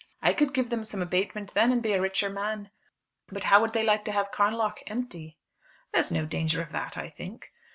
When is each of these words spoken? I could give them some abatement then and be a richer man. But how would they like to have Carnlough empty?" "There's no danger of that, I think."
I 0.19 0.33
could 0.33 0.55
give 0.55 0.71
them 0.71 0.83
some 0.83 1.03
abatement 1.03 1.53
then 1.53 1.71
and 1.71 1.79
be 1.79 1.91
a 1.93 2.01
richer 2.01 2.27
man. 2.27 2.71
But 3.27 3.43
how 3.43 3.61
would 3.61 3.73
they 3.73 3.83
like 3.83 4.03
to 4.05 4.11
have 4.11 4.31
Carnlough 4.31 4.73
empty?" 4.87 5.37
"There's 5.93 6.11
no 6.11 6.25
danger 6.25 6.59
of 6.59 6.71
that, 6.71 6.97
I 6.97 7.07
think." 7.07 7.51